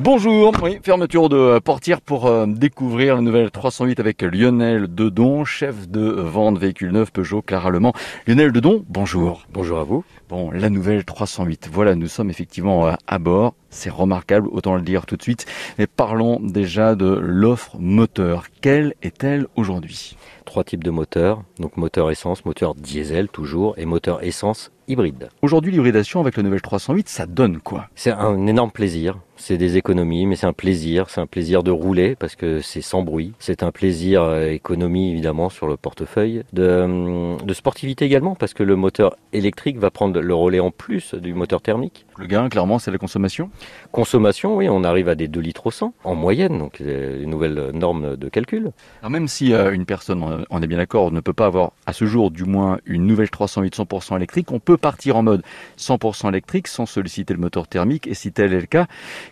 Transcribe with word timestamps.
Bonjour, 0.00 0.52
oui, 0.62 0.78
fermeture 0.80 1.28
de 1.28 1.58
portière 1.58 2.00
pour 2.00 2.26
euh, 2.26 2.46
découvrir 2.46 3.16
la 3.16 3.20
nouvelle 3.20 3.50
308 3.50 3.98
avec 3.98 4.22
Lionel 4.22 4.86
Dedon, 4.94 5.44
chef 5.44 5.88
de 5.88 6.00
vente 6.00 6.56
véhicule 6.56 6.92
neuf 6.92 7.10
Peugeot 7.10 7.42
Clara 7.42 7.70
Le 7.70 7.80
Mans. 7.80 7.92
Lionel 8.28 8.52
Dedon, 8.52 8.84
bonjour. 8.88 9.44
Bonjour 9.52 9.80
à 9.80 9.82
vous. 9.82 10.04
Bon, 10.28 10.52
la 10.52 10.70
nouvelle 10.70 11.04
308. 11.04 11.68
Voilà, 11.72 11.96
nous 11.96 12.06
sommes 12.06 12.30
effectivement 12.30 12.86
euh, 12.86 12.92
à 13.08 13.18
bord. 13.18 13.54
C'est 13.70 13.90
remarquable, 13.90 14.46
autant 14.52 14.76
le 14.76 14.82
dire 14.82 15.04
tout 15.04 15.16
de 15.16 15.22
suite. 15.22 15.46
Mais 15.78 15.88
parlons 15.88 16.38
déjà 16.38 16.94
de 16.94 17.18
l'offre 17.20 17.76
moteur. 17.80 18.44
Quelle 18.60 18.94
est-elle 19.02 19.46
aujourd'hui? 19.56 20.16
Trois 20.48 20.64
types 20.64 20.82
de 20.82 20.90
moteurs. 20.90 21.42
Donc 21.58 21.76
moteur 21.76 22.10
essence, 22.10 22.46
moteur 22.46 22.74
diesel 22.74 23.28
toujours 23.28 23.74
et 23.76 23.84
moteur 23.84 24.24
essence 24.24 24.70
hybride. 24.88 25.28
Aujourd'hui, 25.42 25.70
l'hybridation 25.70 26.20
avec 26.20 26.36
la 26.38 26.42
nouvelle 26.42 26.62
308, 26.62 27.08
ça 27.08 27.26
donne 27.26 27.58
quoi? 27.58 27.88
C'est 27.94 28.10
un 28.10 28.46
énorme 28.46 28.70
plaisir. 28.70 29.18
C'est 29.36 29.58
des 29.58 29.76
économies, 29.76 30.26
mais 30.26 30.34
c'est 30.34 30.46
un 30.46 30.52
plaisir. 30.52 31.10
C'est 31.10 31.20
un 31.20 31.26
plaisir 31.26 31.62
de 31.62 31.70
rouler 31.70 32.16
parce 32.16 32.34
que 32.34 32.60
c'est 32.60 32.80
sans 32.80 33.02
bruit. 33.02 33.34
C'est 33.38 33.62
un 33.62 33.70
plaisir 33.70 34.22
euh, 34.22 34.48
économie 34.48 35.10
évidemment 35.10 35.48
sur 35.48 35.68
le 35.68 35.76
portefeuille. 35.76 36.42
De, 36.52 36.66
hum, 36.66 37.36
de 37.44 37.54
sportivité 37.54 38.04
également 38.04 38.34
parce 38.34 38.54
que 38.54 38.62
le 38.62 38.74
moteur 38.74 39.16
électrique 39.32 39.78
va 39.78 39.90
prendre 39.90 40.18
le 40.18 40.34
relais 40.34 40.60
en 40.60 40.70
plus 40.70 41.14
du 41.14 41.34
moteur 41.34 41.60
thermique. 41.60 42.06
Le 42.16 42.26
gain, 42.26 42.48
clairement, 42.48 42.80
c'est 42.80 42.90
la 42.90 42.98
consommation? 42.98 43.50
Consommation, 43.92 44.56
oui, 44.56 44.68
on 44.68 44.82
arrive 44.82 45.08
à 45.08 45.14
des 45.14 45.28
2 45.28 45.40
litres 45.40 45.66
au 45.66 45.70
100 45.70 45.94
en 46.02 46.14
moyenne, 46.16 46.58
donc 46.58 46.80
les 46.80 47.26
nouvelles 47.26 47.70
normes 47.74 48.16
de 48.16 48.28
calcul. 48.28 48.72
Alors 49.02 49.10
même 49.10 49.28
si 49.28 49.52
euh, 49.52 49.72
une 49.72 49.84
personne, 49.84 50.37
on 50.50 50.62
est 50.62 50.66
bien 50.66 50.78
d'accord, 50.78 51.12
ne 51.12 51.20
peut 51.20 51.32
pas 51.32 51.46
avoir 51.46 51.72
à 51.86 51.92
ce 51.92 52.04
jour 52.06 52.30
du 52.30 52.44
moins 52.44 52.78
une 52.86 53.06
nouvelle 53.06 53.30
308 53.30 53.76
100% 53.76 54.16
électrique, 54.16 54.52
on 54.52 54.60
peut 54.60 54.76
partir 54.76 55.16
en 55.16 55.22
mode 55.22 55.42
100% 55.78 56.28
électrique 56.28 56.68
sans 56.68 56.86
solliciter 56.86 57.34
le 57.34 57.40
moteur 57.40 57.68
thermique. 57.68 58.06
Et 58.06 58.14
si 58.14 58.32
tel 58.32 58.52
est 58.52 58.60
le 58.60 58.66
cas, 58.66 58.86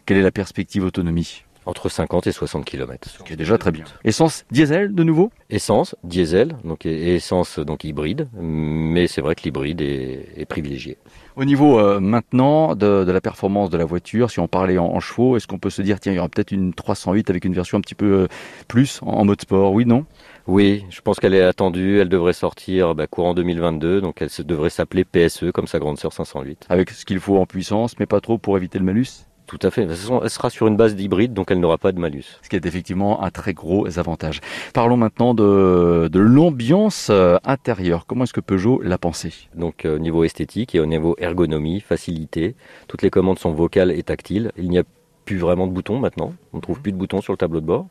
quelle 0.05 0.19
est 0.19 0.23
la 0.23 0.33
perspective 0.33 0.85
autonomie? 0.85 1.46
Entre 1.67 1.89
50 1.89 2.27
et 2.27 2.33
60 2.33 2.65
km. 2.65 3.09
Ce 3.09 3.23
qui 3.23 3.33
est 3.33 3.37
déjà 3.37 3.59
très 3.59 3.73
bien. 3.73 3.85
Essence 4.05 4.45
diesel 4.51 4.95
de 4.95 5.03
nouveau? 5.03 5.31
Essence, 5.51 5.95
diesel, 6.05 6.57
donc 6.65 6.87
et 6.87 7.17
essence 7.17 7.59
donc 7.59 7.85
hybride, 7.85 8.29
mais 8.41 9.07
c'est 9.07 9.21
vrai 9.21 9.35
que 9.35 9.43
l'hybride 9.43 9.81
est, 9.81 10.29
est, 10.37 10.47
privilégié. 10.47 10.97
Au 11.37 11.45
niveau 11.45 11.79
euh, 11.79 12.01
maintenant 12.01 12.75
de, 12.75 13.05
de, 13.05 13.13
la 13.13 13.21
performance 13.21 13.69
de 13.69 13.77
la 13.77 13.85
voiture, 13.85 14.31
si 14.31 14.41
on 14.41 14.49
parlait 14.49 14.79
en, 14.79 14.87
en 14.87 15.01
chevaux, 15.01 15.37
est-ce 15.37 15.47
qu'on 15.47 15.59
peut 15.59 15.71
se 15.71 15.83
dire 15.83 16.01
tiens 16.01 16.13
il 16.13 16.17
y 16.17 16.19
aura 16.19 16.29
peut-être 16.29 16.53
une 16.53 16.73
308 16.73 17.31
avec 17.31 17.45
une 17.45 17.53
version 17.53 17.79
un 17.79 17.83
petit 17.83 17.95
peu 17.95 18.07
euh, 18.07 18.29
plus 18.69 19.01
en, 19.03 19.09
en 19.09 19.25
mode 19.25 19.41
sport? 19.41 19.73
Oui, 19.73 19.85
non? 19.85 20.07
Oui, 20.47 20.85
je 20.91 21.01
pense 21.01 21.19
qu'elle 21.19 21.35
est 21.35 21.43
attendue. 21.43 21.99
Elle 21.99 22.09
devrait 22.09 22.33
sortir 22.33 22.95
bah, 22.95 23.07
courant 23.09 23.35
2022, 23.35 24.01
donc 24.01 24.23
elle 24.23 24.31
se, 24.31 24.43
devrait 24.43 24.71
s'appeler 24.71 25.05
PSE 25.05 25.51
comme 25.53 25.67
sa 25.67 25.81
grande 25.81 25.99
sœur 25.99 26.13
508. 26.13 26.67
Avec 26.69 26.91
ce 26.91 27.05
qu'il 27.05 27.19
faut 27.19 27.39
en 27.39 27.47
puissance, 27.47 27.99
mais 27.99 28.07
pas 28.07 28.21
trop 28.21 28.39
pour 28.39 28.57
éviter 28.57 28.79
le 28.79 28.85
malus? 28.85 29.27
Tout 29.47 29.59
à 29.63 29.71
fait. 29.71 29.83
Elle 29.83 30.31
sera 30.31 30.51
sur 30.51 30.67
une 30.67 30.77
base 30.77 30.95
d'hybride, 30.95 31.33
donc 31.33 31.51
elle 31.51 31.61
n'aura 31.61 31.79
pas 31.79 31.93
de 31.93 31.99
malus. 31.99 32.39
Ce 32.43 32.49
qui 32.49 32.57
est 32.57 32.67
effectivement 32.67 33.23
un 33.23 33.31
très 33.31 33.55
gros 33.55 33.99
avantage. 33.99 34.41
Parlons 34.75 34.97
maintenant 34.97 35.35
de, 35.35 36.09
de 36.11 36.19
l'ambiance 36.21 37.09
euh, 37.11 37.39
intérieure. 37.45 38.07
Comment 38.07 38.25
est-ce 38.25 38.33
que 38.33 38.41
Peugeot 38.41 38.81
l'a 38.83 38.99
pensé 38.99 39.33
Donc 39.55 39.87
au 39.87 39.99
niveau 39.99 40.25
esthétique 40.25 40.75
et 40.75 40.81
au 40.81 40.87
niveau 40.87 41.17
ergonomie, 41.19 41.81
facilité, 41.81 42.55
toutes 42.89 43.03
les 43.03 43.11
commandes 43.11 43.39
sont 43.39 43.53
vocales 43.53 43.91
et 43.91 44.03
tactiles. 44.03 44.53
Il 44.57 44.69
n'y 44.69 44.79
a 44.79 44.83
plus 45.27 45.37
vraiment 45.37 45.67
de 45.67 45.73
boutons 45.73 45.99
maintenant. 45.99 46.33
On 46.55 46.59
ne 46.59 46.63
trouve 46.63 46.81
plus 46.81 46.93
de 46.93 46.97
boutons 46.97 47.21
sur 47.21 47.33
le 47.33 47.37
tableau 47.37 47.61
de 47.61 47.67
bord. 47.67 47.89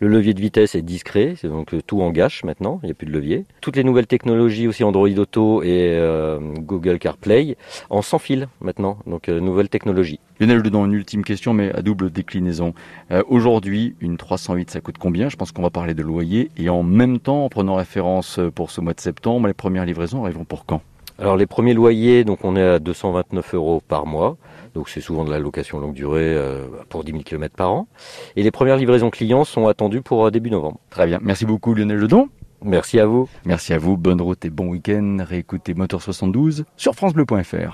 Le 0.00 0.08
levier 0.08 0.34
de 0.34 0.40
vitesse 0.40 0.74
est 0.74 0.82
discret, 0.82 1.34
c'est 1.38 1.48
donc 1.48 1.74
tout 1.86 2.02
en 2.02 2.10
gâche 2.10 2.44
maintenant. 2.44 2.80
Il 2.82 2.86
n'y 2.86 2.90
a 2.90 2.94
plus 2.94 3.06
de 3.06 3.12
levier. 3.12 3.46
Toutes 3.62 3.76
les 3.76 3.84
nouvelles 3.84 4.08
technologies, 4.08 4.68
aussi 4.68 4.84
Android 4.84 5.08
Auto 5.08 5.62
et 5.62 5.92
euh, 5.92 6.38
Google 6.58 6.98
CarPlay, 6.98 7.56
en 7.88 8.02
sans 8.02 8.18
fil 8.18 8.48
maintenant. 8.60 8.98
Donc 9.06 9.28
euh, 9.28 9.40
nouvelle 9.40 9.68
technologie. 9.68 10.18
Lionel 10.40 10.62
Dedans, 10.62 10.84
une 10.84 10.92
ultime 10.92 11.24
question, 11.24 11.54
mais 11.54 11.72
à 11.72 11.82
double 11.82 12.10
déclinaison. 12.10 12.74
Euh, 13.12 13.22
Aujourd'hui, 13.28 13.94
une 14.00 14.16
308, 14.16 14.70
ça 14.70 14.80
coûte 14.80 14.98
combien? 14.98 15.28
Je 15.28 15.36
pense 15.36 15.52
qu'on 15.52 15.62
va 15.62 15.70
parler 15.70 15.94
de 15.94 16.02
loyer. 16.02 16.50
Et 16.58 16.68
en 16.68 16.82
même 16.82 17.20
temps, 17.20 17.44
en 17.44 17.48
prenant 17.48 17.76
référence 17.76 18.40
pour 18.54 18.72
ce 18.72 18.80
mois 18.80 18.92
de 18.92 19.00
septembre, 19.00 19.46
les 19.46 19.54
premières 19.54 19.86
livraisons 19.86 20.24
arriveront 20.24 20.44
pour 20.44 20.66
quand? 20.66 20.82
Alors 21.22 21.36
les 21.36 21.46
premiers 21.46 21.72
loyers, 21.72 22.24
donc 22.24 22.40
on 22.44 22.56
est 22.56 22.62
à 22.64 22.78
229 22.80 23.54
euros 23.54 23.80
par 23.86 24.06
mois, 24.06 24.36
donc 24.74 24.88
c'est 24.88 25.00
souvent 25.00 25.24
de 25.24 25.30
la 25.30 25.38
location 25.38 25.78
longue 25.78 25.94
durée 25.94 26.34
euh, 26.34 26.64
pour 26.88 27.04
10 27.04 27.12
000 27.12 27.22
km 27.22 27.54
par 27.54 27.70
an. 27.70 27.86
Et 28.34 28.42
les 28.42 28.50
premières 28.50 28.76
livraisons 28.76 29.08
clients 29.08 29.44
sont 29.44 29.68
attendues 29.68 30.02
pour 30.02 30.26
euh, 30.26 30.32
début 30.32 30.50
novembre. 30.50 30.80
Très 30.90 31.06
bien, 31.06 31.20
merci 31.22 31.46
beaucoup 31.46 31.74
Lionel 31.74 31.98
Ledon. 31.98 32.28
Merci 32.64 32.98
à 32.98 33.06
vous. 33.06 33.28
Merci 33.44 33.72
à 33.72 33.78
vous, 33.78 33.96
bonne 33.96 34.20
route 34.20 34.44
et 34.44 34.50
bon 34.50 34.66
week-end. 34.66 35.18
Réécoutez 35.20 35.74
Moteur 35.74 36.02
72 36.02 36.64
sur 36.76 36.96
francebleu.fr. 36.96 37.70